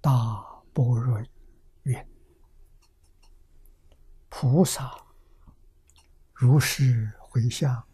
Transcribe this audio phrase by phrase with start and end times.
[0.00, 1.20] 大般若
[1.82, 2.06] 云
[4.30, 4.90] ：“菩萨
[6.32, 7.86] 如是回向，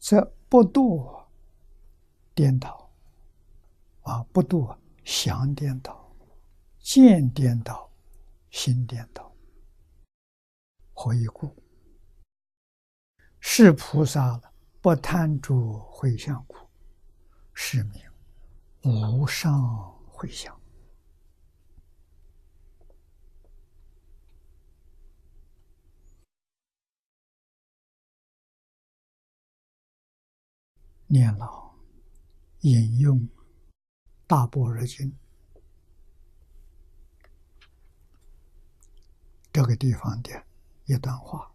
[0.00, 1.24] 则不堕
[2.34, 2.90] 颠倒，
[4.02, 6.12] 啊，不堕想颠倒、
[6.80, 7.88] 见颠倒、
[8.50, 9.32] 心颠倒。
[10.92, 11.54] 何以故？
[13.38, 14.40] 是菩萨
[14.80, 16.56] 不贪著回向故，
[17.54, 18.02] 是名
[18.82, 20.60] 无上。”回想，
[31.06, 31.72] 念老
[32.62, 33.16] 引用
[34.26, 35.06] 《大般若经》
[39.52, 40.44] 这个地方的
[40.86, 41.47] 一段话。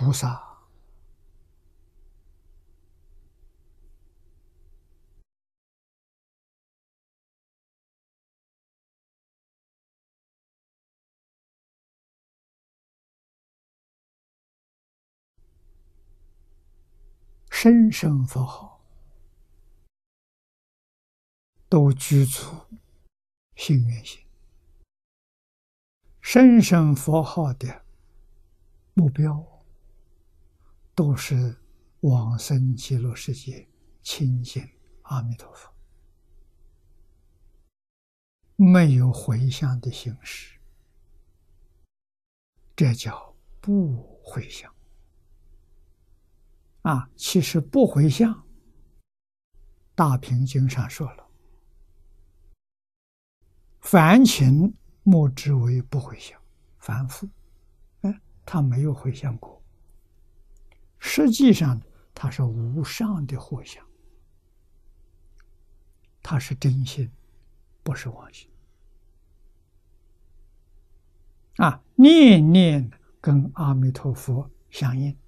[0.00, 0.60] 菩萨
[17.50, 18.80] 声声佛号
[21.68, 22.68] 都具足
[23.56, 24.24] 幸愿心，
[26.20, 27.84] 声声佛号的
[28.94, 29.57] 目标。
[30.98, 31.56] 都是
[32.00, 33.68] 往生极乐世界，
[34.02, 34.68] 亲近
[35.02, 35.72] 阿弥陀佛，
[38.56, 40.58] 没有回向的形式，
[42.74, 44.74] 这叫不回向。
[46.82, 48.34] 啊，其实不回向，
[49.94, 51.30] 《大平经》上说了
[53.78, 56.36] ：“凡情莫之为不回向，
[56.80, 57.28] 凡夫，
[58.00, 59.56] 哎，他没有回向过。”
[61.18, 61.82] 实际上，
[62.14, 63.84] 它是无上的回向，
[66.22, 67.10] 它是真心，
[67.82, 68.48] 不是妄心。
[71.56, 72.88] 啊，念念
[73.20, 75.18] 跟阿弥陀佛相应，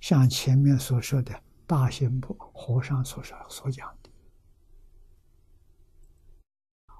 [0.00, 4.10] 像前面所说的大行部和尚所说所讲的，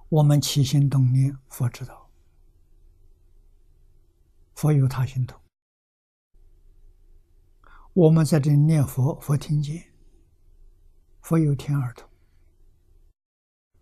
[0.08, 2.10] 我们起心动念，佛知道，
[4.56, 5.40] 佛有他心通。
[7.94, 9.82] 我们在这里念佛，佛听见；
[11.20, 12.08] 佛有天耳通。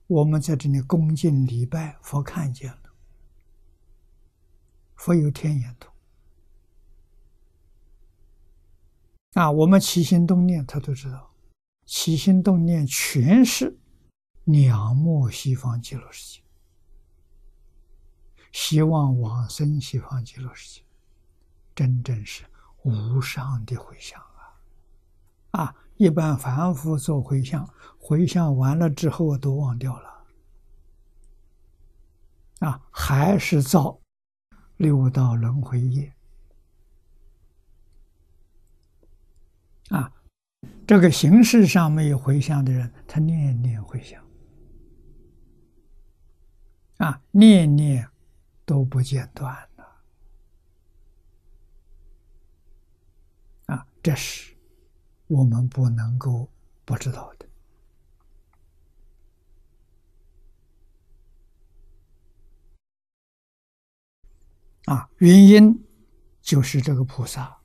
[0.09, 2.91] 我们在这里恭敬礼拜，佛看见了；
[4.97, 5.93] 佛有天眼通。
[9.35, 11.33] 啊，我们起心动念，他都知道。
[11.87, 13.79] 起心动念全是
[14.47, 16.43] 仰慕西方极乐世界，
[18.51, 20.85] 希望往生西方极乐世界，
[21.77, 22.43] 真正是。
[22.83, 25.63] 无上的回向啊！
[25.63, 27.69] 啊，一般凡夫做回向，
[27.99, 30.25] 回向完了之后都忘掉了，
[32.61, 33.99] 啊，还是造
[34.77, 36.13] 六道轮回业
[39.91, 40.13] 啊！
[40.87, 44.25] 这个形式上没有回向的人，他念念回向，
[46.97, 48.09] 啊，念念
[48.65, 49.70] 都不间断。
[53.71, 54.55] 啊这是
[55.29, 56.49] 我们不能够
[56.85, 57.47] 不知道的
[64.93, 65.09] 啊！
[65.19, 65.87] 原因
[66.43, 67.57] 就是这个菩萨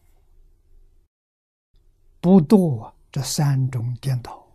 [2.22, 4.46] 不堕这三种颠倒：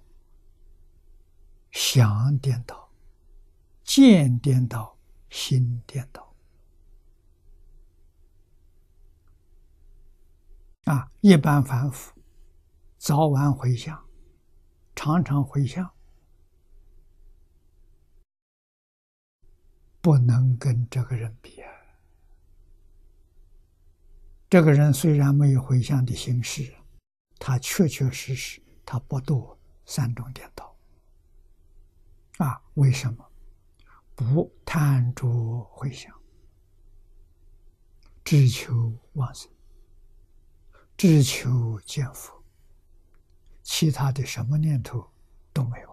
[1.73, 2.89] 想颠倒、
[3.83, 4.97] 见颠倒、
[5.31, 6.30] 心颠倒。
[10.85, 12.13] 啊，一般凡夫
[12.97, 14.03] 早晚回向，
[14.97, 15.91] 常常回向，
[20.01, 21.71] 不能跟这个人比啊。
[24.49, 26.75] 这个人虽然没有回向的形式，
[27.39, 30.77] 他确确实实他不堕三种颠倒。
[32.39, 33.31] 啊，为什么
[34.17, 36.13] 不贪着回向，
[38.25, 39.49] 只求往生？
[41.03, 42.31] 只求见佛，
[43.63, 45.03] 其他的什么念头
[45.51, 45.90] 都没有。